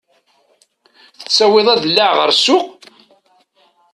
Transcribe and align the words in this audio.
Tettawiḍ 1.19 1.67
aḍellaɛ 1.73 2.11
ɣer 2.19 2.29
ssuq? 2.37 2.65